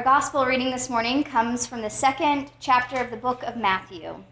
Our 0.00 0.04
gospel 0.04 0.46
reading 0.46 0.70
this 0.70 0.88
morning 0.88 1.22
comes 1.24 1.66
from 1.66 1.82
the 1.82 1.90
second 1.90 2.52
chapter 2.58 2.96
of 2.96 3.10
the 3.10 3.18
book 3.18 3.42
of 3.42 3.58
Matthew. 3.58 4.24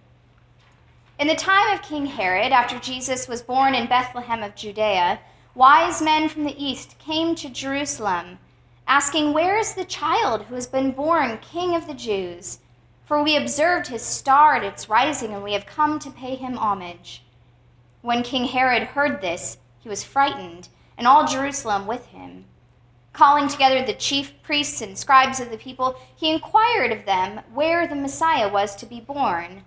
In 1.19 1.27
the 1.27 1.35
time 1.35 1.71
of 1.71 1.83
King 1.83 2.07
Herod, 2.07 2.53
after 2.53 2.79
Jesus 2.79 3.29
was 3.29 3.43
born 3.43 3.75
in 3.75 3.87
Bethlehem 3.87 4.43
of 4.43 4.55
Judea, 4.55 5.21
wise 5.55 6.01
men 6.01 6.31
from 6.31 6.45
the 6.45 6.57
east 6.57 6.99
came 6.99 7.35
to 7.35 7.51
Jerusalem, 7.51 8.39
asking, 8.87 9.35
Where 9.35 9.59
is 9.59 9.75
the 9.75 9.85
child 9.85 10.45
who 10.45 10.55
has 10.55 10.67
been 10.67 10.93
born 10.93 11.37
King 11.43 11.77
of 11.77 11.87
the 11.87 11.93
Jews? 11.93 12.61
For 13.05 13.23
we 13.23 13.37
observed 13.37 13.89
his 13.89 14.01
star 14.01 14.57
at 14.57 14.65
its 14.65 14.89
rising, 14.89 15.35
and 15.35 15.45
we 15.45 15.53
have 15.53 15.67
come 15.67 15.99
to 15.99 16.11
pay 16.11 16.35
him 16.35 16.57
homage. 16.57 17.25
When 18.01 18.23
King 18.23 18.45
Herod 18.47 18.85
heard 18.85 19.21
this, 19.21 19.59
he 19.81 19.91
was 19.91 20.03
frightened, 20.03 20.71
and 20.97 21.07
all 21.07 21.27
Jerusalem 21.27 21.87
with 21.87 22.07
him. 22.07 22.47
Calling 23.13 23.49
together 23.49 23.85
the 23.85 23.95
chief 23.95 24.33
priests 24.43 24.81
and 24.81 24.97
scribes 24.97 25.41
of 25.41 25.51
the 25.51 25.59
people, 25.59 25.99
he 26.15 26.33
inquired 26.33 26.93
of 26.93 27.05
them 27.05 27.41
where 27.53 27.87
the 27.87 27.97
Messiah 27.97 28.49
was 28.49 28.77
to 28.77 28.87
be 28.87 29.01
born. 29.01 29.65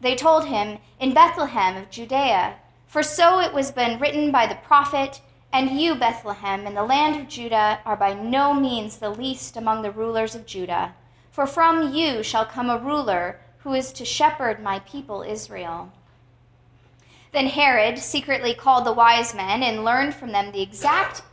They 0.00 0.14
told 0.14 0.46
him, 0.46 0.78
In 1.00 1.14
Bethlehem 1.14 1.76
of 1.76 1.90
Judea, 1.90 2.56
for 2.86 3.02
so 3.02 3.40
it 3.40 3.52
was 3.52 3.70
been 3.72 3.98
written 3.98 4.30
by 4.30 4.46
the 4.46 4.54
prophet, 4.54 5.20
And 5.52 5.80
you, 5.80 5.94
Bethlehem, 5.94 6.66
in 6.66 6.74
the 6.74 6.84
land 6.84 7.20
of 7.20 7.28
Judah, 7.28 7.80
are 7.84 7.96
by 7.96 8.14
no 8.14 8.54
means 8.54 8.98
the 8.98 9.10
least 9.10 9.56
among 9.56 9.82
the 9.82 9.90
rulers 9.90 10.34
of 10.34 10.46
Judah, 10.46 10.94
for 11.30 11.46
from 11.46 11.92
you 11.92 12.22
shall 12.22 12.46
come 12.46 12.70
a 12.70 12.78
ruler 12.78 13.40
who 13.58 13.74
is 13.74 13.92
to 13.92 14.04
shepherd 14.04 14.62
my 14.62 14.78
people 14.80 15.22
Israel. 15.22 15.92
Then 17.32 17.48
Herod 17.48 17.98
secretly 17.98 18.54
called 18.54 18.86
the 18.86 18.92
wise 18.92 19.34
men 19.34 19.62
and 19.62 19.84
learned 19.84 20.14
from 20.14 20.32
them 20.32 20.52
the 20.52 20.62
exact 20.62 21.32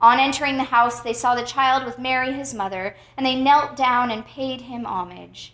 On 0.00 0.18
entering 0.18 0.56
the 0.56 0.64
house, 0.64 1.00
they 1.00 1.12
saw 1.12 1.34
the 1.34 1.42
child 1.42 1.84
with 1.84 1.98
Mary, 1.98 2.32
his 2.32 2.54
mother, 2.54 2.96
and 3.16 3.26
they 3.26 3.34
knelt 3.34 3.76
down 3.76 4.10
and 4.10 4.24
paid 4.24 4.62
him 4.62 4.86
homage. 4.86 5.52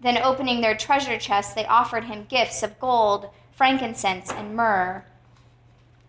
Then, 0.00 0.18
opening 0.18 0.60
their 0.60 0.76
treasure 0.76 1.18
chests, 1.18 1.54
they 1.54 1.64
offered 1.64 2.04
him 2.04 2.26
gifts 2.28 2.62
of 2.62 2.78
gold, 2.78 3.30
frankincense, 3.52 4.30
and 4.30 4.54
myrrh. 4.54 5.04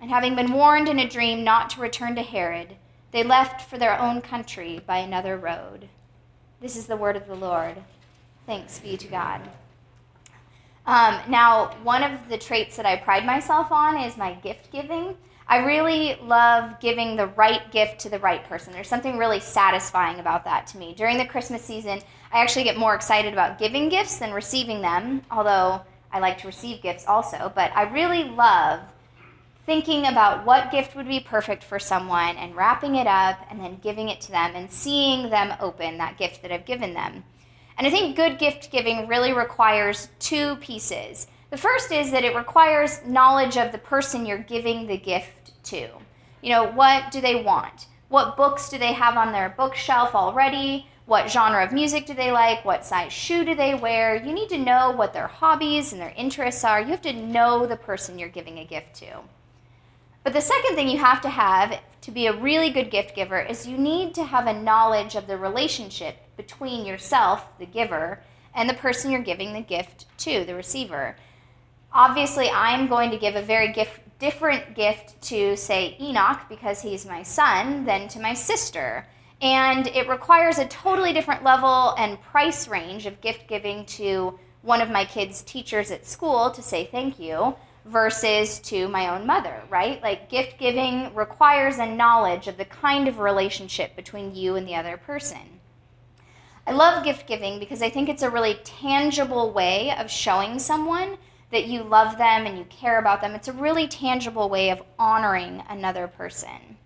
And 0.01 0.09
having 0.09 0.35
been 0.35 0.51
warned 0.51 0.89
in 0.89 0.99
a 0.99 1.07
dream 1.07 1.43
not 1.43 1.69
to 1.71 1.81
return 1.81 2.15
to 2.15 2.21
Herod, 2.21 2.75
they 3.11 3.23
left 3.23 3.67
for 3.67 3.77
their 3.77 3.97
own 3.99 4.21
country 4.21 4.81
by 4.85 4.97
another 4.97 5.37
road. 5.37 5.87
This 6.59 6.75
is 6.75 6.87
the 6.87 6.97
word 6.97 7.15
of 7.15 7.27
the 7.27 7.35
Lord. 7.35 7.77
Thanks 8.45 8.79
be 8.79 8.97
to 8.97 9.07
God. 9.07 9.49
Um, 10.85 11.19
now, 11.27 11.75
one 11.83 12.03
of 12.03 12.29
the 12.29 12.37
traits 12.37 12.77
that 12.77 12.85
I 12.85 12.97
pride 12.97 13.25
myself 13.25 13.71
on 13.71 13.97
is 13.97 14.17
my 14.17 14.33
gift 14.33 14.71
giving. 14.71 15.17
I 15.49 15.59
really 15.59 16.19
love 16.21 16.79
giving 16.81 17.15
the 17.15 17.27
right 17.27 17.71
gift 17.71 17.99
to 17.99 18.09
the 18.09 18.19
right 18.19 18.43
person. 18.43 18.73
There's 18.73 18.89
something 18.89 19.17
really 19.17 19.39
satisfying 19.39 20.19
about 20.19 20.43
that 20.43 20.67
to 20.67 20.77
me. 20.77 20.93
During 20.93 21.17
the 21.17 21.25
Christmas 21.25 21.63
season, 21.63 22.01
I 22.33 22.41
actually 22.41 22.65
get 22.65 22.77
more 22.77 22.93
excited 22.93 23.31
about 23.31 23.57
giving 23.57 23.87
gifts 23.87 24.19
than 24.19 24.33
receiving 24.33 24.81
them, 24.81 25.21
although 25.31 25.81
I 26.11 26.19
like 26.19 26.37
to 26.39 26.47
receive 26.47 26.81
gifts 26.81 27.05
also. 27.07 27.51
But 27.55 27.71
I 27.75 27.83
really 27.83 28.25
love 28.25 28.81
thinking 29.65 30.05
about 30.05 30.45
what 30.45 30.71
gift 30.71 30.95
would 30.95 31.07
be 31.07 31.19
perfect 31.21 31.63
for 31.63 31.79
someone 31.79 32.35
and 32.37 32.55
wrapping 32.55 32.95
it 32.95 33.07
up 33.07 33.39
and 33.49 33.59
then 33.59 33.79
giving 33.81 34.09
it 34.09 34.19
to 34.21 34.31
them 34.31 34.51
and 34.53 34.69
seeing 34.69 35.29
them 35.29 35.53
open 35.61 35.97
that 35.97 36.17
gift 36.17 36.41
that 36.41 36.51
I've 36.51 36.65
given 36.65 36.93
them. 36.93 37.23
And 37.77 37.85
I 37.85 37.89
think 37.89 38.15
good 38.15 38.39
gift 38.39 38.71
giving 38.71 39.07
really 39.07 39.33
requires 39.33 40.09
two 40.19 40.57
pieces. 40.57 41.27
The 41.49 41.57
first 41.57 41.91
is 41.91 42.11
that 42.11 42.25
it 42.25 42.35
requires 42.35 43.05
knowledge 43.05 43.57
of 43.57 43.71
the 43.71 43.77
person 43.77 44.25
you're 44.25 44.37
giving 44.37 44.87
the 44.87 44.97
gift 44.97 45.53
to. 45.65 45.87
You 46.41 46.49
know, 46.49 46.65
what 46.65 47.11
do 47.11 47.21
they 47.21 47.41
want? 47.41 47.87
What 48.09 48.37
books 48.37 48.69
do 48.69 48.77
they 48.77 48.93
have 48.93 49.17
on 49.17 49.31
their 49.31 49.53
bookshelf 49.57 50.13
already? 50.13 50.87
What 51.05 51.31
genre 51.31 51.63
of 51.63 51.71
music 51.71 52.05
do 52.05 52.13
they 52.13 52.31
like? 52.31 52.65
What 52.65 52.85
size 52.85 53.13
shoe 53.13 53.45
do 53.45 53.55
they 53.55 53.73
wear? 53.73 54.15
You 54.15 54.33
need 54.33 54.49
to 54.49 54.57
know 54.57 54.91
what 54.91 55.13
their 55.13 55.27
hobbies 55.27 55.93
and 55.93 56.01
their 56.01 56.13
interests 56.17 56.65
are. 56.65 56.81
You 56.81 56.87
have 56.87 57.01
to 57.03 57.13
know 57.13 57.65
the 57.65 57.77
person 57.77 58.19
you're 58.19 58.27
giving 58.27 58.59
a 58.59 58.65
gift 58.65 58.95
to. 58.95 59.19
But 60.25 60.33
the 60.33 60.41
second 60.41 60.75
thing 60.75 60.89
you 60.89 60.97
have 60.97 61.21
to 61.21 61.29
have 61.29 61.79
to 62.01 62.11
be 62.11 62.27
a 62.27 62.37
really 62.37 62.69
good 62.69 62.91
gift 62.91 63.15
giver 63.15 63.39
is 63.39 63.65
you 63.65 63.77
need 63.77 64.13
to 64.15 64.25
have 64.25 64.47
a 64.47 64.61
knowledge 64.61 65.15
of 65.15 65.27
the 65.27 65.37
relationship 65.37 66.17
between 66.35 66.85
yourself, 66.85 67.57
the 67.57 67.65
giver, 67.65 68.21
and 68.53 68.69
the 68.69 68.73
person 68.73 69.11
you're 69.11 69.21
giving 69.21 69.53
the 69.53 69.61
gift 69.61 70.05
to, 70.17 70.43
the 70.43 70.55
receiver. 70.55 71.15
Obviously, 71.97 72.47
I'm 72.51 72.87
going 72.87 73.09
to 73.09 73.17
give 73.17 73.35
a 73.35 73.41
very 73.41 73.73
gift 73.73 74.01
different 74.19 74.75
gift 74.75 75.19
to, 75.23 75.57
say, 75.57 75.97
Enoch, 75.99 76.41
because 76.47 76.81
he's 76.81 77.07
my 77.07 77.23
son, 77.23 77.85
than 77.85 78.07
to 78.09 78.19
my 78.19 78.35
sister. 78.35 79.07
And 79.41 79.87
it 79.87 80.07
requires 80.07 80.59
a 80.59 80.67
totally 80.67 81.11
different 81.11 81.43
level 81.43 81.95
and 81.97 82.21
price 82.21 82.67
range 82.67 83.07
of 83.07 83.19
gift 83.19 83.47
giving 83.47 83.83
to 83.85 84.39
one 84.61 84.81
of 84.81 84.91
my 84.91 85.05
kids' 85.05 85.41
teachers 85.41 85.89
at 85.89 86.05
school 86.05 86.51
to 86.51 86.61
say 86.61 86.85
thank 86.85 87.19
you 87.19 87.55
versus 87.85 88.59
to 88.59 88.87
my 88.89 89.07
own 89.09 89.25
mother, 89.25 89.63
right? 89.69 90.01
Like 90.03 90.29
gift 90.29 90.59
giving 90.59 91.13
requires 91.15 91.79
a 91.79 91.85
knowledge 91.85 92.47
of 92.47 92.57
the 92.57 92.65
kind 92.65 93.07
of 93.07 93.19
relationship 93.19 93.95
between 93.95 94.35
you 94.35 94.55
and 94.55 94.67
the 94.67 94.75
other 94.75 94.97
person. 94.97 95.59
I 96.67 96.73
love 96.73 97.03
gift 97.03 97.27
giving 97.27 97.59
because 97.59 97.81
I 97.81 97.89
think 97.89 98.07
it's 98.07 98.23
a 98.23 98.29
really 98.29 98.55
tangible 98.63 99.51
way 99.51 99.95
of 99.97 100.11
showing 100.11 100.59
someone 100.59 101.17
that 101.51 101.67
you 101.67 101.83
love 101.83 102.17
them 102.17 102.45
and 102.45 102.57
you 102.57 102.65
care 102.65 102.99
about 102.99 103.21
them. 103.21 103.33
It's 103.33 103.47
a 103.47 103.53
really 103.53 103.87
tangible 103.87 104.49
way 104.49 104.69
of 104.69 104.83
honoring 104.99 105.63
another 105.69 106.07
person. 106.07 106.77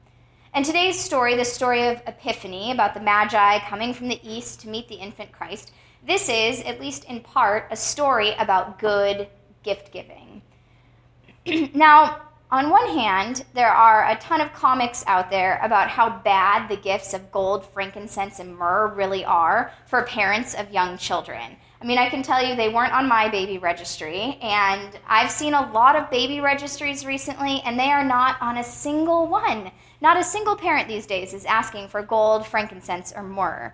And 0.54 0.66
today's 0.66 1.00
story, 1.00 1.36
the 1.36 1.46
story 1.46 1.88
of 1.88 2.02
Epiphany, 2.06 2.72
about 2.72 2.94
the 2.94 3.00
Magi 3.00 3.60
coming 3.60 3.94
from 3.94 4.10
the 4.10 4.20
east 4.22 4.60
to 4.62 4.70
meet 4.70 4.88
the 4.90 4.96
infant 4.96 5.32
Christ, 5.32 5.72
this 6.06 6.30
is, 6.30 6.62
at 6.64 6.80
least 6.80 7.06
in 7.06 7.22
part, 7.22 7.68
a 7.72 7.76
story 7.76 8.34
about 8.38 8.80
good 8.80 9.28
gift 9.64 9.92
giving. 9.92 10.42
now, 11.74 12.22
on 12.52 12.70
one 12.70 12.88
hand, 12.88 13.46
there 13.54 13.72
are 13.72 14.10
a 14.10 14.18
ton 14.18 14.42
of 14.42 14.52
comics 14.52 15.06
out 15.08 15.30
there 15.30 15.58
about 15.64 15.88
how 15.88 16.10
bad 16.20 16.68
the 16.68 16.76
gifts 16.76 17.14
of 17.14 17.32
gold, 17.32 17.66
frankincense, 17.66 18.40
and 18.40 18.58
myrrh 18.58 18.88
really 18.88 19.24
are 19.24 19.72
for 19.88 20.04
parents 20.04 20.54
of 20.54 20.74
young 20.74 20.98
children. 20.98 21.56
I 21.82 21.86
mean, 21.86 21.98
I 21.98 22.10
can 22.10 22.22
tell 22.22 22.46
you 22.46 22.56
they 22.56 22.70
weren't 22.70 22.94
on 22.94 23.08
my 23.08 23.28
baby 23.28 23.58
registry, 23.58 24.38
and 24.40 25.00
I've 25.08 25.32
seen 25.32 25.56
a 25.56 25.72
lot 25.72 25.96
of 25.96 26.12
baby 26.12 26.40
registries 26.40 27.08
recently, 27.08 27.60
and 27.66 27.80
they 27.80 27.90
are 27.92 28.06
not 28.06 28.40
on 28.40 28.58
a 28.58 28.64
single 28.64 29.26
one. 29.26 29.72
Not 30.00 30.16
a 30.16 30.24
single 30.24 30.56
parent 30.56 30.88
these 30.88 31.08
days 31.08 31.34
is 31.34 31.44
asking 31.46 31.88
for 31.88 32.04
gold, 32.04 32.46
frankincense, 32.46 33.12
or 33.16 33.24
myrrh. 33.24 33.74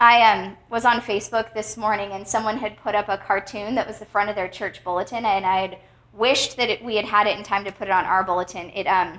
I 0.00 0.22
um, 0.22 0.56
was 0.70 0.84
on 0.84 1.00
Facebook 1.00 1.52
this 1.52 1.76
morning, 1.76 2.12
and 2.12 2.28
someone 2.28 2.58
had 2.58 2.76
put 2.76 2.94
up 2.94 3.08
a 3.08 3.18
cartoon 3.18 3.74
that 3.74 3.88
was 3.88 3.98
the 3.98 4.06
front 4.06 4.30
of 4.30 4.36
their 4.36 4.48
church 4.48 4.84
bulletin, 4.84 5.24
and 5.24 5.44
I 5.44 5.62
had 5.62 5.78
wished 6.12 6.56
that 6.58 6.70
it, 6.70 6.84
we 6.84 6.94
had 6.94 7.06
had 7.06 7.26
it 7.26 7.36
in 7.36 7.42
time 7.42 7.64
to 7.64 7.72
put 7.72 7.88
it 7.88 7.92
on 7.92 8.04
our 8.04 8.22
bulletin. 8.22 8.70
It 8.70 8.86
um, 8.86 9.18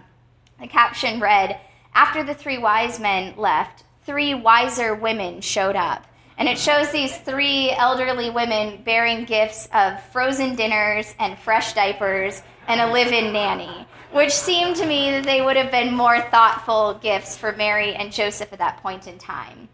the 0.62 0.68
caption 0.68 1.20
read, 1.20 1.60
"After 1.94 2.24
the 2.24 2.34
three 2.34 2.58
wise 2.58 3.02
men 3.02 3.34
left, 3.36 3.84
three 4.06 4.34
wiser 4.34 4.96
women 4.96 5.42
showed 5.42 5.76
up." 5.76 6.06
And 6.38 6.50
it 6.50 6.58
shows 6.58 6.92
these 6.92 7.16
three 7.18 7.72
elderly 7.72 8.30
women 8.30 8.82
bearing 8.84 9.26
gifts 9.26 9.68
of 9.74 10.04
frozen 10.06 10.56
dinners 10.56 11.14
and 11.20 11.38
fresh 11.38 11.74
diapers 11.74 12.42
and 12.68 12.82
a 12.82 12.92
live 12.92 13.12
in 13.12 13.34
nanny, 13.34 13.88
which 14.12 14.32
seemed 14.32 14.76
to 14.78 14.86
me 14.86 15.12
that 15.12 15.26
they 15.26 15.42
would 15.42 15.58
have 15.58 15.72
been 15.72 15.94
more 15.94 16.22
thoughtful 16.22 16.96
gifts 16.96 17.38
for 17.38 17.52
Mary 17.52 17.94
and 17.94 18.12
Joseph 18.12 18.52
at 18.52 18.60
that 18.60 18.82
point 18.82 19.08
in 19.08 19.18
time. 19.18 19.70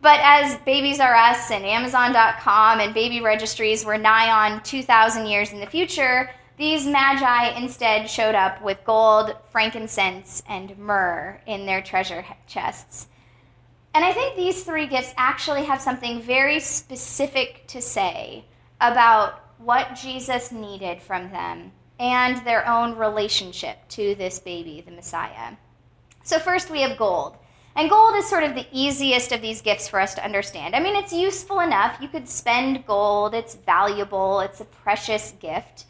But 0.00 0.18
as 0.22 0.56
Babies 0.64 0.98
R 0.98 1.14
Us 1.14 1.50
and 1.50 1.64
Amazon.com 1.64 2.80
and 2.80 2.92
baby 2.92 3.20
registries 3.20 3.84
were 3.84 3.98
nigh 3.98 4.50
on 4.50 4.62
2,000 4.62 5.26
years 5.26 5.52
in 5.52 5.60
the 5.60 5.66
future, 5.66 6.30
these 6.58 6.86
magi 6.86 7.56
instead 7.56 8.10
showed 8.10 8.34
up 8.34 8.60
with 8.62 8.84
gold, 8.84 9.36
frankincense, 9.50 10.42
and 10.48 10.76
myrrh 10.76 11.40
in 11.46 11.66
their 11.66 11.82
treasure 11.82 12.24
chests. 12.46 13.06
And 13.94 14.04
I 14.04 14.12
think 14.12 14.36
these 14.36 14.64
three 14.64 14.86
gifts 14.86 15.12
actually 15.16 15.64
have 15.64 15.80
something 15.80 16.22
very 16.22 16.60
specific 16.60 17.66
to 17.68 17.82
say 17.82 18.44
about 18.80 19.40
what 19.58 19.94
Jesus 19.94 20.50
needed 20.50 21.02
from 21.02 21.30
them 21.30 21.72
and 22.00 22.44
their 22.44 22.66
own 22.66 22.96
relationship 22.96 23.76
to 23.90 24.14
this 24.14 24.38
baby, 24.38 24.80
the 24.80 24.90
Messiah. 24.90 25.52
So, 26.24 26.38
first 26.38 26.70
we 26.70 26.80
have 26.82 26.96
gold. 26.96 27.36
And 27.74 27.88
gold 27.88 28.16
is 28.16 28.28
sort 28.28 28.44
of 28.44 28.54
the 28.54 28.66
easiest 28.70 29.32
of 29.32 29.40
these 29.40 29.62
gifts 29.62 29.88
for 29.88 29.98
us 30.00 30.14
to 30.14 30.24
understand. 30.24 30.74
I 30.76 30.80
mean, 30.80 30.94
it's 30.94 31.12
useful 31.12 31.60
enough. 31.60 31.96
You 32.00 32.08
could 32.08 32.28
spend 32.28 32.86
gold, 32.86 33.34
it's 33.34 33.54
valuable, 33.54 34.40
it's 34.40 34.60
a 34.60 34.66
precious 34.66 35.32
gift. 35.40 35.86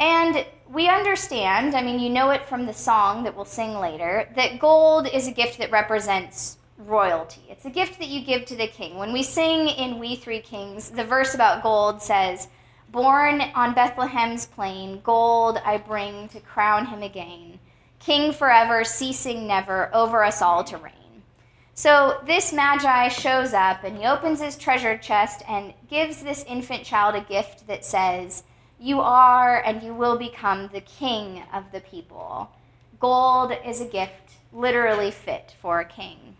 And 0.00 0.46
we 0.68 0.88
understand, 0.88 1.74
I 1.74 1.82
mean, 1.82 2.00
you 2.00 2.08
know 2.08 2.30
it 2.30 2.46
from 2.46 2.66
the 2.66 2.72
song 2.72 3.22
that 3.24 3.36
we'll 3.36 3.44
sing 3.44 3.78
later, 3.78 4.28
that 4.34 4.58
gold 4.58 5.06
is 5.06 5.28
a 5.28 5.32
gift 5.32 5.58
that 5.58 5.70
represents 5.70 6.56
royalty. 6.86 7.42
It's 7.48 7.64
a 7.64 7.70
gift 7.70 7.98
that 7.98 8.08
you 8.08 8.24
give 8.24 8.44
to 8.46 8.56
the 8.56 8.66
king. 8.66 8.96
When 8.96 9.12
we 9.12 9.22
sing 9.22 9.68
in 9.68 9.98
We 9.98 10.16
Three 10.16 10.40
Kings, 10.40 10.90
the 10.90 11.04
verse 11.04 11.34
about 11.34 11.62
gold 11.62 12.02
says, 12.02 12.48
Born 12.90 13.40
on 13.54 13.74
Bethlehem's 13.74 14.46
plain, 14.46 15.00
gold 15.02 15.58
I 15.64 15.76
bring 15.78 16.28
to 16.28 16.40
crown 16.40 16.86
him 16.86 17.02
again. 17.02 17.60
King 18.00 18.32
forever, 18.32 18.82
ceasing 18.82 19.46
never, 19.46 19.94
over 19.94 20.24
us 20.24 20.42
all 20.42 20.64
to 20.64 20.76
reign. 20.76 20.94
So 21.74 22.20
this 22.26 22.52
Magi 22.52 23.08
shows 23.08 23.54
up 23.54 23.84
and 23.84 23.96
he 23.96 24.04
opens 24.04 24.40
his 24.40 24.56
treasure 24.56 24.98
chest 24.98 25.42
and 25.48 25.72
gives 25.88 26.22
this 26.22 26.44
infant 26.44 26.84
child 26.84 27.14
a 27.14 27.20
gift 27.20 27.66
that 27.68 27.84
says, 27.84 28.42
You 28.78 29.00
are 29.00 29.62
and 29.62 29.82
you 29.82 29.94
will 29.94 30.18
become 30.18 30.68
the 30.72 30.80
king 30.80 31.42
of 31.52 31.72
the 31.72 31.80
people. 31.80 32.50
Gold 32.98 33.52
is 33.64 33.80
a 33.80 33.86
gift 33.86 34.32
literally 34.52 35.10
fit 35.10 35.54
for 35.60 35.80
a 35.80 35.84
king. 35.84 36.36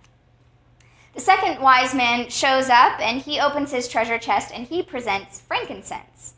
The 1.14 1.20
second 1.20 1.60
wise 1.60 1.94
man 1.94 2.28
shows 2.30 2.68
up 2.68 3.00
and 3.00 3.20
he 3.20 3.40
opens 3.40 3.72
his 3.72 3.88
treasure 3.88 4.18
chest 4.18 4.52
and 4.54 4.66
he 4.66 4.82
presents 4.82 5.40
frankincense. 5.40 6.34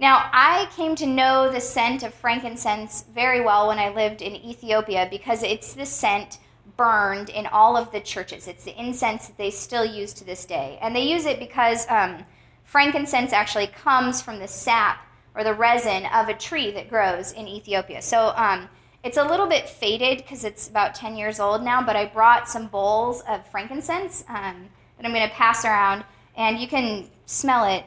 Now, 0.00 0.28
I 0.32 0.68
came 0.74 0.96
to 0.96 1.06
know 1.06 1.50
the 1.50 1.60
scent 1.60 2.02
of 2.02 2.14
frankincense 2.14 3.04
very 3.14 3.40
well 3.40 3.68
when 3.68 3.78
I 3.78 3.90
lived 3.90 4.22
in 4.22 4.34
Ethiopia 4.34 5.06
because 5.10 5.42
it's 5.42 5.74
the 5.74 5.86
scent 5.86 6.38
burned 6.76 7.28
in 7.28 7.46
all 7.46 7.76
of 7.76 7.92
the 7.92 8.00
churches. 8.00 8.48
It's 8.48 8.64
the 8.64 8.78
incense 8.80 9.28
that 9.28 9.38
they 9.38 9.50
still 9.50 9.84
use 9.84 10.12
to 10.14 10.24
this 10.24 10.44
day. 10.44 10.78
And 10.80 10.96
they 10.96 11.08
use 11.08 11.26
it 11.26 11.38
because 11.38 11.88
um, 11.88 12.24
frankincense 12.64 13.32
actually 13.32 13.68
comes 13.68 14.20
from 14.20 14.38
the 14.38 14.48
sap 14.48 15.06
or 15.34 15.44
the 15.44 15.54
resin 15.54 16.06
of 16.06 16.28
a 16.28 16.34
tree 16.34 16.70
that 16.72 16.88
grows 16.88 17.32
in 17.32 17.46
Ethiopia. 17.46 18.02
So 18.02 18.32
um, 18.36 18.68
it's 19.04 19.18
a 19.18 19.22
little 19.22 19.46
bit 19.46 19.68
faded 19.68 20.18
because 20.18 20.44
it's 20.44 20.66
about 20.66 20.94
10 20.94 21.16
years 21.16 21.38
old 21.38 21.62
now, 21.62 21.84
but 21.84 21.94
I 21.94 22.06
brought 22.06 22.48
some 22.48 22.68
bowls 22.68 23.22
of 23.28 23.46
frankincense 23.46 24.24
um, 24.28 24.70
that 24.96 25.04
I'm 25.04 25.12
going 25.12 25.28
to 25.28 25.34
pass 25.34 25.66
around, 25.66 26.04
and 26.36 26.58
you 26.58 26.66
can 26.66 27.10
smell 27.26 27.66
it 27.66 27.84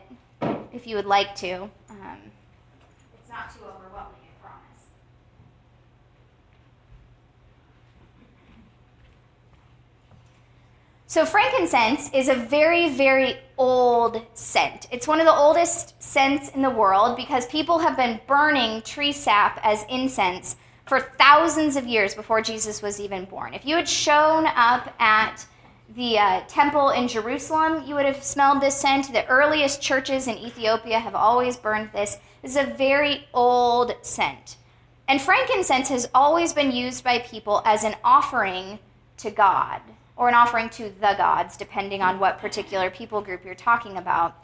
if 0.71 0.85
you 0.85 0.95
would 0.95 1.07
like 1.07 1.35
to. 1.37 1.63
Um, 1.89 2.19
it's 3.19 3.29
not 3.31 3.51
too 3.51 3.63
overwhelming, 3.63 4.19
I 4.21 4.41
promise. 4.45 4.85
So, 11.07 11.25
frankincense 11.25 12.13
is 12.13 12.29
a 12.29 12.35
very, 12.35 12.89
very 12.91 13.37
old 13.57 14.21
scent. 14.35 14.87
It's 14.91 15.07
one 15.07 15.19
of 15.19 15.25
the 15.25 15.33
oldest 15.33 15.95
scents 16.01 16.49
in 16.49 16.61
the 16.61 16.69
world 16.69 17.17
because 17.17 17.47
people 17.47 17.79
have 17.79 17.97
been 17.97 18.19
burning 18.27 18.83
tree 18.83 19.11
sap 19.11 19.59
as 19.63 19.83
incense 19.89 20.57
for 20.87 20.99
thousands 20.99 21.75
of 21.75 21.85
years 21.85 22.15
before 22.15 22.41
Jesus 22.41 22.81
was 22.81 22.99
even 22.99 23.25
born. 23.25 23.53
If 23.53 23.65
you 23.65 23.75
had 23.75 23.89
shown 23.89 24.45
up 24.45 24.93
at 24.99 25.45
the 25.95 26.17
uh, 26.17 26.41
temple 26.47 26.89
in 26.89 27.07
Jerusalem, 27.07 27.83
you 27.85 27.95
would 27.95 28.05
have 28.05 28.23
smelled 28.23 28.61
this 28.61 28.79
scent. 28.79 29.11
The 29.11 29.25
earliest 29.27 29.81
churches 29.81 30.27
in 30.27 30.37
Ethiopia 30.37 30.99
have 30.99 31.15
always 31.15 31.57
burned 31.57 31.91
this. 31.93 32.17
This 32.41 32.51
is 32.51 32.57
a 32.57 32.73
very 32.75 33.27
old 33.33 33.93
scent. 34.01 34.57
And 35.07 35.21
frankincense 35.21 35.89
has 35.89 36.09
always 36.13 36.53
been 36.53 36.71
used 36.71 37.03
by 37.03 37.19
people 37.19 37.61
as 37.65 37.83
an 37.83 37.95
offering 38.03 38.79
to 39.17 39.31
God 39.31 39.81
or 40.17 40.27
an 40.27 40.35
offering 40.35 40.69
to 40.69 40.89
the 40.89 41.13
gods, 41.17 41.55
depending 41.55 42.01
on 42.01 42.19
what 42.19 42.39
particular 42.39 42.89
people 42.89 43.21
group 43.21 43.45
you're 43.45 43.55
talking 43.55 43.97
about. 43.97 44.35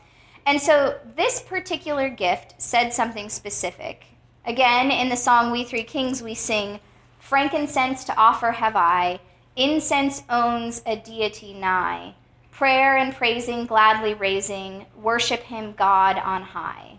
And 0.46 0.62
so 0.62 1.00
this 1.16 1.42
particular 1.42 2.10
gift 2.10 2.56
said 2.58 2.94
something 2.94 3.30
specific. 3.30 4.06
Again, 4.46 4.92
in 4.92 5.08
the 5.08 5.16
song 5.16 5.52
We 5.52 5.64
Three 5.64 5.84
Kings, 5.84 6.22
we 6.22 6.36
sing, 6.36 6.82
Frankincense 7.18 8.04
to 8.04 8.18
offer 8.18 8.52
have 8.52 8.76
I, 8.76 9.22
incense 9.56 10.24
owns 10.30 10.82
a 10.86 10.98
deity 10.98 11.54
nigh. 11.54 12.16
Prayer 12.52 12.98
and 12.98 13.16
praising 13.16 13.66
gladly 13.66 14.14
raising, 14.14 14.86
worship 15.02 15.44
him 15.44 15.72
God 15.72 16.18
on 16.18 16.42
high. 16.42 16.98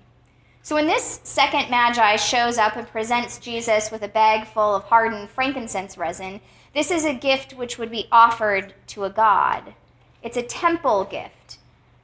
So 0.63 0.75
when 0.75 0.87
this 0.87 1.21
second 1.23 1.69
Magi 1.69 2.17
shows 2.17 2.57
up 2.57 2.77
and 2.77 2.89
presents 2.89 3.39
Jesus 3.39 3.91
with 3.91 4.01
a 4.03 4.09
bag 4.09 4.47
full 4.47 4.75
of 4.75 4.85
hardened 4.85 5.29
frankincense 5.29 5.99
resin, 5.99 6.41
this 6.75 6.91
is 6.91 7.05
a 7.05 7.13
gift 7.13 7.53
which 7.53 7.77
would 7.77 7.91
be 7.91 8.09
offered 8.11 8.73
to 8.87 9.05
a 9.05 9.11
god. 9.11 9.75
It's 10.23 10.39
a 10.39 10.43
temple 10.43 11.05
gift. 11.05 11.59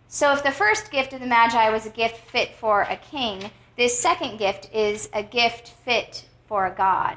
So 0.07 0.35
if 0.35 0.45
the 0.45 0.51
first 0.51 0.91
gift 0.91 1.15
of 1.15 1.21
the 1.21 1.27
Magi 1.27 1.71
was 1.71 1.87
a 1.87 1.91
gift 1.91 2.19
fit 2.31 2.55
for 2.55 2.83
a 2.83 2.97
king, 2.97 3.51
this 3.81 3.99
second 3.99 4.37
gift 4.37 4.69
is 4.75 5.09
a 5.15 5.23
gift 5.23 5.69
fit 5.69 6.27
for 6.47 6.67
a 6.67 6.71
god. 6.71 7.17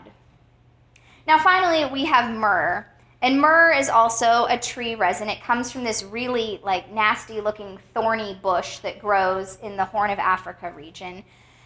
Now, 1.27 1.37
finally, 1.37 1.83
we 1.91 2.05
have 2.05 2.33
myrrh. 2.33 2.85
And 3.21 3.41
myrrh 3.41 3.73
is 3.73 3.89
also 3.89 4.45
a 4.47 4.57
tree 4.57 4.95
resin. 4.95 5.27
It 5.27 5.43
comes 5.43 5.73
from 5.73 5.83
this 5.83 6.03
really 6.03 6.61
like 6.63 6.89
nasty 6.89 7.41
looking 7.41 7.79
thorny 7.93 8.39
bush 8.41 8.77
that 8.77 8.99
grows 8.99 9.57
in 9.61 9.75
the 9.75 9.83
Horn 9.83 10.09
of 10.09 10.19
Africa 10.19 10.71
region. 10.73 11.25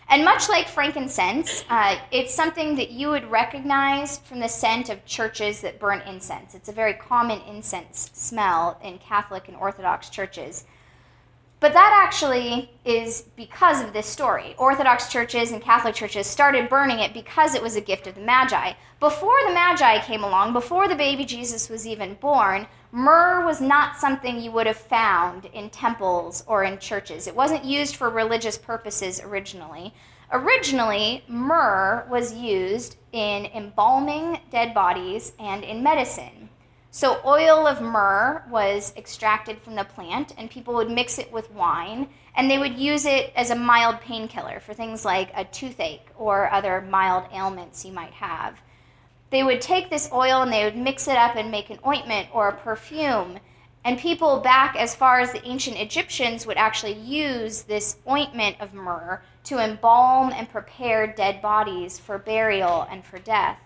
And 0.09 0.25
much 0.25 0.49
like 0.49 0.67
frankincense, 0.67 1.63
uh, 1.69 1.99
it's 2.11 2.33
something 2.33 2.75
that 2.77 2.89
you 2.89 3.09
would 3.09 3.29
recognize 3.29 4.17
from 4.17 4.39
the 4.39 4.49
scent 4.49 4.89
of 4.89 5.05
churches 5.05 5.61
that 5.61 5.79
burn 5.79 6.01
incense. 6.07 6.55
It's 6.55 6.69
a 6.69 6.73
very 6.73 6.95
common 6.95 7.41
incense 7.47 8.09
smell 8.13 8.79
in 8.83 8.97
Catholic 8.97 9.47
and 9.47 9.57
Orthodox 9.57 10.09
churches. 10.09 10.65
But 11.59 11.73
that 11.73 12.03
actually 12.05 12.69
is 12.85 13.23
because 13.35 13.81
of 13.81 13.91
this 13.91 14.05
story. 14.05 14.53
Orthodox 14.59 15.11
churches 15.11 15.51
and 15.51 15.61
Catholic 15.61 15.95
churches 15.95 16.27
started 16.27 16.69
burning 16.69 16.99
it 16.99 17.15
because 17.15 17.55
it 17.55 17.63
was 17.63 17.75
a 17.75 17.81
gift 17.81 18.05
of 18.05 18.13
the 18.13 18.21
Magi. 18.21 18.73
Before 18.99 19.35
the 19.45 19.53
Magi 19.53 19.99
came 20.05 20.23
along, 20.23 20.53
before 20.53 20.87
the 20.87 20.95
baby 20.95 21.25
Jesus 21.25 21.67
was 21.67 21.87
even 21.87 22.13
born, 22.15 22.67
myrrh 22.91 23.43
was 23.43 23.59
not 23.59 23.97
something 23.97 24.39
you 24.39 24.51
would 24.51 24.67
have 24.67 24.77
found 24.77 25.45
in 25.45 25.71
temples 25.71 26.43
or 26.45 26.63
in 26.63 26.77
churches. 26.77 27.25
It 27.25 27.35
wasn't 27.35 27.65
used 27.65 27.95
for 27.95 28.09
religious 28.09 28.59
purposes 28.59 29.19
originally. 29.19 29.95
Originally, 30.31 31.23
myrrh 31.27 32.05
was 32.07 32.33
used 32.35 32.97
in 33.11 33.47
embalming 33.47 34.41
dead 34.51 34.75
bodies 34.75 35.33
and 35.39 35.63
in 35.63 35.81
medicine. 35.81 36.49
So, 36.97 37.21
oil 37.23 37.67
of 37.67 37.79
myrrh 37.79 38.41
was 38.49 38.91
extracted 38.97 39.61
from 39.61 39.75
the 39.75 39.83
plant, 39.83 40.33
and 40.35 40.49
people 40.49 40.73
would 40.73 40.89
mix 40.89 41.19
it 41.19 41.31
with 41.31 41.51
wine, 41.51 42.09
and 42.35 42.49
they 42.49 42.57
would 42.57 42.73
use 42.73 43.05
it 43.05 43.31
as 43.35 43.51
a 43.51 43.55
mild 43.55 44.01
painkiller 44.01 44.59
for 44.59 44.73
things 44.73 45.05
like 45.05 45.29
a 45.35 45.45
toothache 45.45 46.07
or 46.17 46.51
other 46.51 46.81
mild 46.81 47.25
ailments 47.31 47.85
you 47.85 47.91
might 47.91 48.13
have. 48.13 48.61
They 49.29 49.43
would 49.43 49.61
take 49.61 49.91
this 49.91 50.09
oil 50.11 50.41
and 50.41 50.51
they 50.51 50.63
would 50.63 50.75
mix 50.75 51.07
it 51.07 51.17
up 51.17 51.35
and 51.35 51.51
make 51.51 51.69
an 51.69 51.77
ointment 51.85 52.29
or 52.33 52.49
a 52.49 52.57
perfume. 52.57 53.37
And 53.85 53.99
people 53.99 54.39
back 54.39 54.75
as 54.75 54.95
far 54.95 55.19
as 55.19 55.31
the 55.31 55.47
ancient 55.47 55.77
Egyptians 55.77 56.47
would 56.47 56.57
actually 56.57 56.93
use 56.93 57.61
this 57.61 57.97
ointment 58.09 58.59
of 58.59 58.73
myrrh 58.73 59.21
to 59.43 59.59
embalm 59.59 60.31
and 60.31 60.49
prepare 60.49 61.05
dead 61.05 61.43
bodies 61.43 61.99
for 61.99 62.17
burial 62.17 62.87
and 62.89 63.05
for 63.05 63.19
death. 63.19 63.59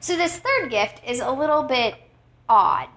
So, 0.00 0.16
this 0.16 0.38
third 0.38 0.70
gift 0.70 1.00
is 1.06 1.20
a 1.20 1.30
little 1.30 1.62
bit 1.62 1.94
odd. 2.48 2.88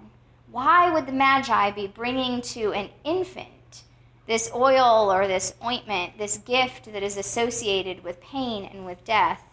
Why 0.52 0.92
would 0.92 1.06
the 1.06 1.12
Magi 1.12 1.72
be 1.72 1.88
bringing 1.88 2.42
to 2.42 2.74
an 2.74 2.90
infant 3.04 3.84
this 4.28 4.52
oil 4.54 5.12
or 5.12 5.28
this 5.28 5.54
ointment, 5.64 6.18
this 6.18 6.38
gift 6.38 6.92
that 6.94 7.04
is 7.04 7.18
associated 7.18 8.04
with 8.04 8.22
pain 8.22 8.64
and 8.64 8.86
with 8.86 9.04
death? 9.04 9.44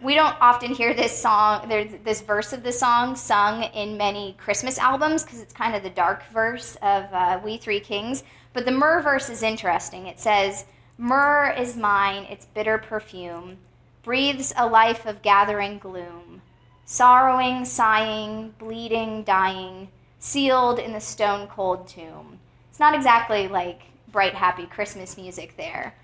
We 0.00 0.14
don't 0.14 0.36
often 0.40 0.74
hear 0.74 0.94
this 0.94 1.18
song, 1.18 1.68
this 1.68 2.20
verse 2.20 2.52
of 2.52 2.62
the 2.62 2.72
song 2.72 3.16
sung 3.16 3.62
in 3.62 3.96
many 3.96 4.36
Christmas 4.38 4.78
albums 4.78 5.24
because 5.24 5.40
it's 5.40 5.52
kind 5.52 5.74
of 5.74 5.82
the 5.82 5.90
dark 5.90 6.22
verse 6.32 6.76
of 6.76 7.04
uh, 7.12 7.40
We 7.42 7.56
Three 7.56 7.80
Kings. 7.80 8.22
But 8.52 8.66
the 8.66 8.72
myrrh 8.72 9.02
verse 9.02 9.28
is 9.28 9.42
interesting. 9.42 10.06
It 10.06 10.20
says, 10.20 10.66
Myrrh 10.96 11.52
is 11.58 11.76
mine, 11.76 12.24
its 12.24 12.46
bitter 12.46 12.78
perfume 12.78 13.58
breathes 14.04 14.52
a 14.56 14.66
life 14.66 15.06
of 15.06 15.22
gathering 15.22 15.78
gloom, 15.78 16.42
sorrowing, 16.84 17.64
sighing, 17.64 18.54
bleeding, 18.58 19.24
dying, 19.24 19.88
sealed 20.18 20.78
in 20.78 20.92
the 20.92 21.00
stone 21.00 21.48
cold 21.48 21.88
tomb. 21.88 22.38
It's 22.68 22.78
not 22.78 22.94
exactly 22.94 23.48
like 23.48 23.82
bright, 24.12 24.34
happy 24.34 24.66
Christmas 24.66 25.16
music 25.16 25.56
there, 25.56 25.94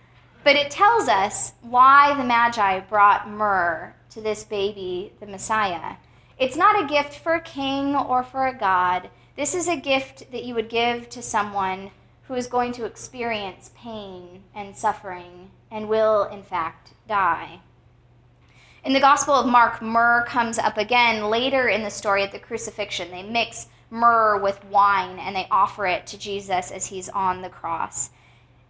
but 0.42 0.56
it 0.56 0.70
tells 0.70 1.08
us 1.08 1.52
why 1.60 2.14
the 2.16 2.24
Magi 2.24 2.80
brought 2.80 3.28
myrrh 3.28 3.94
to 4.10 4.20
this 4.20 4.44
baby, 4.44 5.12
the 5.20 5.26
Messiah. 5.26 5.96
It's 6.38 6.56
not 6.56 6.82
a 6.82 6.88
gift 6.88 7.14
for 7.14 7.34
a 7.34 7.40
king 7.40 7.94
or 7.94 8.22
for 8.22 8.46
a 8.46 8.56
god. 8.56 9.10
This 9.36 9.54
is 9.54 9.68
a 9.68 9.76
gift 9.76 10.32
that 10.32 10.44
you 10.44 10.54
would 10.54 10.70
give 10.70 11.10
to 11.10 11.20
someone 11.20 11.90
who 12.28 12.34
is 12.34 12.46
going 12.46 12.72
to 12.72 12.86
experience 12.86 13.70
pain 13.76 14.44
and 14.54 14.74
suffering 14.74 15.50
and 15.70 15.88
will, 15.88 16.24
in 16.24 16.42
fact, 16.42 16.92
die. 17.06 17.60
In 18.82 18.94
the 18.94 19.00
Gospel 19.00 19.34
of 19.34 19.46
Mark, 19.46 19.82
myrrh 19.82 20.24
comes 20.26 20.58
up 20.58 20.78
again 20.78 21.28
later 21.28 21.68
in 21.68 21.82
the 21.82 21.90
story 21.90 22.24
of 22.24 22.32
the 22.32 22.38
crucifixion. 22.38 23.10
They 23.10 23.22
mix 23.22 23.66
myrrh 23.90 24.38
with 24.38 24.64
wine 24.64 25.18
and 25.18 25.36
they 25.36 25.46
offer 25.50 25.86
it 25.86 26.06
to 26.06 26.18
Jesus 26.18 26.70
as 26.70 26.86
he's 26.86 27.10
on 27.10 27.42
the 27.42 27.50
cross. 27.50 28.08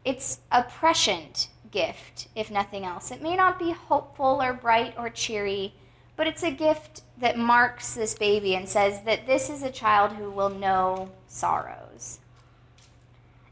It's 0.04 0.40
a 0.50 0.64
prescient 0.64 1.48
gift, 1.70 2.26
if 2.34 2.50
nothing 2.50 2.84
else. 2.84 3.12
It 3.12 3.22
may 3.22 3.36
not 3.36 3.58
be 3.58 3.70
hopeful 3.70 4.42
or 4.42 4.52
bright 4.52 4.94
or 4.98 5.10
cheery, 5.10 5.74
but 6.16 6.26
it's 6.26 6.42
a 6.42 6.50
gift 6.50 7.02
that 7.16 7.38
marks 7.38 7.94
this 7.94 8.14
baby 8.14 8.56
and 8.56 8.68
says 8.68 9.02
that 9.02 9.28
this 9.28 9.48
is 9.48 9.62
a 9.62 9.70
child 9.70 10.14
who 10.14 10.28
will 10.28 10.50
know 10.50 11.10
sorrows. 11.28 12.18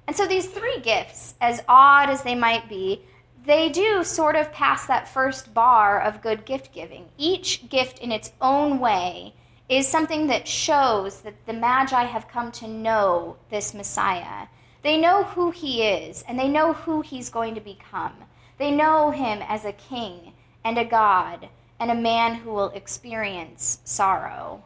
And 0.09 0.17
so 0.17 0.27
these 0.27 0.47
three 0.47 0.81
gifts, 0.81 1.35
as 1.41 1.62
odd 1.69 2.11
as 2.11 2.23
they 2.23 2.35
might 2.35 2.69
be, 2.69 3.03
they 3.49 3.71
do 3.71 4.05
sort 4.05 4.37
of 4.37 4.52
pass 4.52 4.87
that 4.87 5.09
first 5.09 5.55
bar 5.55 5.99
of 5.99 6.21
good 6.21 6.45
gift 6.45 6.71
giving. 6.71 7.07
Each 7.17 7.67
gift 7.71 7.99
in 7.99 8.12
its 8.12 8.31
own 8.43 8.78
way 8.78 9.33
is 9.71 9.88
something 9.88 10.26
that 10.26 10.47
shows 10.47 11.23
that 11.23 11.47
the 11.47 11.55
Magi 11.55 12.05
have 12.05 12.28
come 12.28 12.52
to 12.52 12.69
know 12.69 13.37
this 13.50 13.73
Messiah. 13.73 14.49
They 14.83 15.00
know 15.00 15.25
who 15.25 15.50
he 15.50 15.83
is, 15.83 16.23
and 16.28 16.38
they 16.38 16.47
know 16.47 16.75
who 16.75 17.00
he's 17.00 17.31
going 17.31 17.55
to 17.55 17.61
become. 17.62 18.17
They 18.59 18.71
know 18.71 19.12
him 19.12 19.40
as 19.40 19.64
a 19.64 19.73
king 19.73 20.35
and 20.62 20.76
a 20.76 20.85
God 20.85 21.49
and 21.81 21.90
a 21.90 21.95
man 21.95 22.35
who 22.35 22.50
will 22.50 22.71
experience 22.71 23.78
sorrow. 23.83 24.62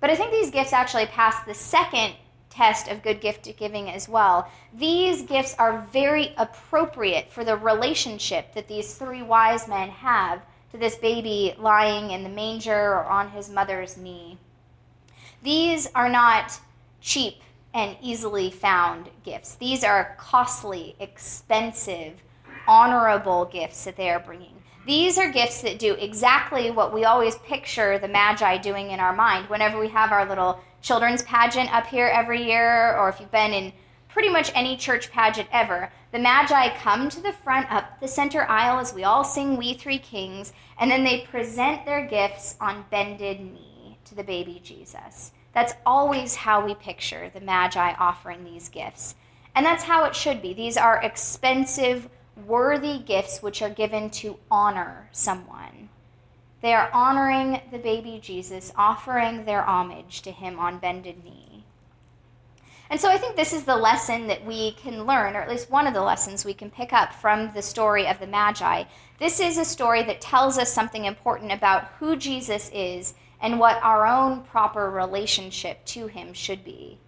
But 0.00 0.08
I 0.08 0.16
think 0.16 0.30
these 0.30 0.50
gifts 0.50 0.72
actually 0.72 1.06
pass 1.06 1.44
the 1.44 1.52
second 1.52 2.14
test 2.56 2.88
of 2.88 3.02
good 3.02 3.20
gift 3.20 3.48
giving 3.58 3.90
as 3.90 4.08
well. 4.08 4.50
These 4.72 5.22
gifts 5.22 5.54
are 5.58 5.86
very 5.92 6.34
appropriate 6.38 7.30
for 7.30 7.44
the 7.44 7.56
relationship 7.56 8.54
that 8.54 8.68
these 8.68 8.94
three 8.94 9.22
wise 9.22 9.68
men 9.68 9.90
have 9.90 10.40
to 10.72 10.78
this 10.78 10.96
baby 10.96 11.54
lying 11.58 12.10
in 12.10 12.22
the 12.22 12.28
manger 12.28 12.94
or 12.94 13.04
on 13.04 13.30
his 13.30 13.50
mother's 13.50 13.96
knee. 13.96 14.38
These 15.42 15.88
are 15.94 16.08
not 16.08 16.58
cheap 17.00 17.42
and 17.74 17.96
easily 18.00 18.50
found 18.50 19.10
gifts. 19.22 19.54
These 19.56 19.84
are 19.84 20.16
costly, 20.18 20.96
expensive, 20.98 22.14
honorable 22.66 23.44
gifts 23.44 23.84
that 23.84 23.96
they 23.96 24.08
are 24.08 24.18
bringing. 24.18 24.54
These 24.86 25.18
are 25.18 25.30
gifts 25.30 25.62
that 25.62 25.78
do 25.78 25.94
exactly 25.94 26.70
what 26.70 26.94
we 26.94 27.04
always 27.04 27.36
picture 27.38 27.98
the 27.98 28.08
Magi 28.08 28.56
doing 28.58 28.90
in 28.92 29.00
our 29.00 29.14
mind 29.14 29.50
whenever 29.50 29.78
we 29.78 29.88
have 29.88 30.12
our 30.12 30.26
little 30.26 30.60
children's 30.86 31.24
pageant 31.24 31.74
up 31.74 31.86
here 31.88 32.06
every 32.06 32.44
year, 32.44 32.96
or 32.96 33.08
if 33.08 33.18
you've 33.18 33.32
been 33.32 33.52
in 33.52 33.72
pretty 34.08 34.28
much 34.28 34.52
any 34.54 34.76
church 34.76 35.10
pageant 35.10 35.48
ever, 35.52 35.90
the 36.12 36.18
Magi 36.18 36.76
come 36.78 37.08
to 37.08 37.20
the 37.20 37.32
front 37.32 37.70
up 37.72 38.00
the 38.00 38.06
center 38.06 38.48
aisle 38.48 38.78
as 38.78 38.94
we 38.94 39.02
all 39.02 39.24
sing 39.24 39.56
We 39.56 39.74
Three 39.74 39.98
Kings, 39.98 40.52
and 40.78 40.88
then 40.88 41.02
they 41.02 41.22
present 41.22 41.84
their 41.84 42.06
gifts 42.06 42.54
on 42.60 42.84
bended 42.88 43.40
knee 43.40 43.98
to 44.04 44.14
the 44.14 44.22
baby 44.22 44.60
Jesus. 44.62 45.32
That's 45.52 45.74
always 45.84 46.36
how 46.36 46.64
we 46.64 46.74
picture 46.74 47.30
the 47.34 47.40
Magi 47.40 47.94
offering 47.98 48.44
these 48.44 48.68
gifts. 48.68 49.16
And 49.56 49.66
that's 49.66 49.84
how 49.84 50.04
it 50.04 50.14
should 50.14 50.40
be. 50.40 50.54
These 50.54 50.76
are 50.76 51.02
expensive, 51.02 52.08
worthy 52.46 52.98
gifts 52.98 53.42
which 53.42 53.60
are 53.60 53.70
given 53.70 54.10
to 54.10 54.36
honor 54.50 55.08
someone. 55.10 55.75
They 56.66 56.74
are 56.74 56.90
honoring 56.92 57.60
the 57.70 57.78
baby 57.78 58.18
Jesus, 58.20 58.72
offering 58.76 59.44
their 59.44 59.62
homage 59.62 60.20
to 60.22 60.32
him 60.32 60.58
on 60.58 60.80
bended 60.80 61.22
knee. 61.22 61.64
And 62.90 63.00
so 63.00 63.08
I 63.08 63.18
think 63.18 63.36
this 63.36 63.52
is 63.52 63.62
the 63.62 63.76
lesson 63.76 64.26
that 64.26 64.44
we 64.44 64.72
can 64.72 65.06
learn, 65.06 65.36
or 65.36 65.42
at 65.42 65.48
least 65.48 65.70
one 65.70 65.86
of 65.86 65.94
the 65.94 66.02
lessons 66.02 66.44
we 66.44 66.54
can 66.54 66.72
pick 66.72 66.92
up 66.92 67.12
from 67.12 67.52
the 67.52 67.62
story 67.62 68.08
of 68.08 68.18
the 68.18 68.26
Magi. 68.26 68.82
This 69.20 69.38
is 69.38 69.58
a 69.58 69.64
story 69.64 70.02
that 70.02 70.20
tells 70.20 70.58
us 70.58 70.72
something 70.72 71.04
important 71.04 71.52
about 71.52 71.84
who 72.00 72.16
Jesus 72.16 72.68
is 72.74 73.14
and 73.40 73.60
what 73.60 73.80
our 73.80 74.04
own 74.04 74.42
proper 74.42 74.90
relationship 74.90 75.84
to 75.84 76.08
him 76.08 76.32
should 76.32 76.64
be. 76.64 76.98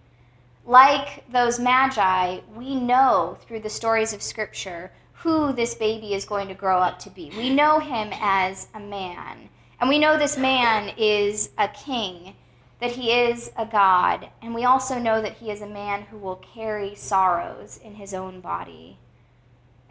Like 0.65 1.29
those 1.29 1.59
Magi, 1.59 2.39
we 2.55 2.75
know 2.75 3.37
through 3.41 3.59
the 3.59 3.69
stories 3.69 4.13
of 4.13 4.21
Scripture 4.21 4.93
who 5.23 5.51
this 5.51 5.75
baby 5.75 6.13
is 6.13 6.25
going 6.25 6.47
to 6.47 6.53
grow 6.53 6.79
up 6.79 6.97
to 6.99 7.09
be. 7.09 7.31
We 7.35 7.49
know 7.49 7.79
him 7.79 8.09
as 8.13 8.67
a 8.73 8.79
man, 8.79 9.49
and 9.79 9.89
we 9.89 9.99
know 9.99 10.17
this 10.17 10.37
man 10.37 10.93
is 10.97 11.49
a 11.57 11.67
king, 11.67 12.35
that 12.79 12.91
he 12.91 13.11
is 13.11 13.51
a 13.57 13.65
God, 13.65 14.29
and 14.41 14.55
we 14.55 14.63
also 14.63 14.97
know 14.97 15.21
that 15.21 15.37
he 15.37 15.51
is 15.51 15.61
a 15.61 15.67
man 15.67 16.03
who 16.03 16.17
will 16.17 16.37
carry 16.37 16.95
sorrows 16.95 17.77
in 17.83 17.95
his 17.95 18.13
own 18.13 18.39
body. 18.39 18.97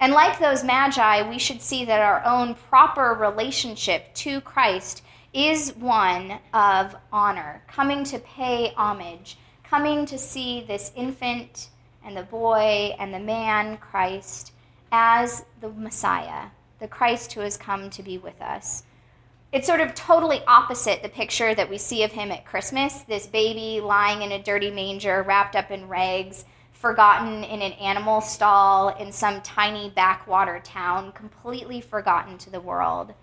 And 0.00 0.12
like 0.12 0.38
those 0.38 0.64
magi, 0.64 1.28
we 1.28 1.38
should 1.38 1.60
see 1.60 1.84
that 1.84 2.00
our 2.00 2.24
own 2.24 2.54
proper 2.54 3.12
relationship 3.12 4.14
to 4.14 4.40
Christ 4.40 5.02
is 5.34 5.74
one 5.76 6.38
of 6.54 6.96
honor, 7.12 7.62
coming 7.68 8.04
to 8.04 8.18
pay 8.18 8.72
homage, 8.76 9.36
coming 9.62 10.06
to 10.06 10.16
see 10.16 10.62
this 10.62 10.90
infant 10.96 11.68
and 12.02 12.16
the 12.16 12.22
boy 12.22 12.96
and 12.98 13.12
the 13.12 13.18
man, 13.18 13.76
Christ, 13.76 14.52
as 14.90 15.44
the 15.60 15.68
Messiah, 15.68 16.48
the 16.78 16.88
Christ 16.88 17.32
who 17.32 17.40
has 17.40 17.56
come 17.56 17.90
to 17.90 18.02
be 18.02 18.18
with 18.18 18.40
us. 18.40 18.84
It's 19.50 19.66
sort 19.66 19.80
of 19.80 19.94
totally 19.94 20.42
opposite 20.46 21.02
the 21.02 21.08
picture 21.08 21.54
that 21.54 21.70
we 21.70 21.78
see 21.78 22.02
of 22.02 22.12
him 22.12 22.30
at 22.30 22.44
Christmas 22.44 23.00
this 23.02 23.26
baby 23.26 23.80
lying 23.80 24.22
in 24.22 24.32
a 24.32 24.42
dirty 24.42 24.70
manger, 24.70 25.22
wrapped 25.22 25.56
up 25.56 25.70
in 25.70 25.88
rags, 25.88 26.44
forgotten 26.72 27.42
in 27.44 27.62
an 27.62 27.72
animal 27.72 28.20
stall 28.20 28.90
in 28.90 29.10
some 29.10 29.40
tiny 29.40 29.90
backwater 29.90 30.60
town, 30.62 31.12
completely 31.12 31.80
forgotten 31.80 32.38
to 32.38 32.50
the 32.50 32.60
world. 32.60 33.14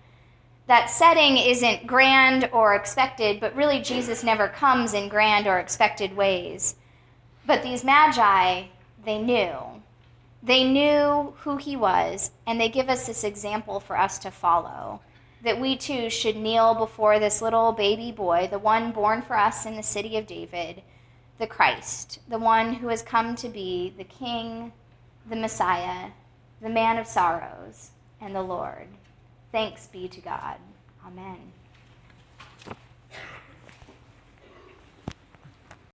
That 0.66 0.90
setting 0.90 1.36
isn't 1.36 1.86
grand 1.86 2.50
or 2.52 2.74
expected, 2.74 3.38
but 3.38 3.54
really 3.54 3.80
Jesus 3.80 4.24
never 4.24 4.48
comes 4.48 4.94
in 4.94 5.08
grand 5.08 5.46
or 5.46 5.60
expected 5.60 6.16
ways. 6.16 6.74
But 7.46 7.62
these 7.62 7.84
magi, 7.84 8.64
they 9.04 9.18
knew. 9.18 9.75
They 10.46 10.62
knew 10.62 11.34
who 11.38 11.56
he 11.56 11.74
was, 11.74 12.30
and 12.46 12.60
they 12.60 12.68
give 12.68 12.88
us 12.88 13.08
this 13.08 13.24
example 13.24 13.80
for 13.80 13.98
us 13.98 14.16
to 14.20 14.30
follow. 14.30 15.00
That 15.42 15.60
we 15.60 15.76
too 15.76 16.08
should 16.08 16.36
kneel 16.36 16.72
before 16.76 17.18
this 17.18 17.42
little 17.42 17.72
baby 17.72 18.12
boy, 18.12 18.46
the 18.48 18.60
one 18.60 18.92
born 18.92 19.22
for 19.22 19.36
us 19.36 19.66
in 19.66 19.74
the 19.74 19.82
city 19.82 20.16
of 20.16 20.28
David, 20.28 20.82
the 21.40 21.48
Christ, 21.48 22.20
the 22.28 22.38
one 22.38 22.74
who 22.74 22.86
has 22.88 23.02
come 23.02 23.34
to 23.34 23.48
be 23.48 23.92
the 23.98 24.04
King, 24.04 24.70
the 25.28 25.34
Messiah, 25.34 26.10
the 26.62 26.68
man 26.68 26.96
of 26.96 27.08
sorrows, 27.08 27.90
and 28.20 28.32
the 28.32 28.42
Lord. 28.42 28.86
Thanks 29.50 29.88
be 29.88 30.06
to 30.06 30.20
God. 30.20 30.58
Amen. 31.04 31.55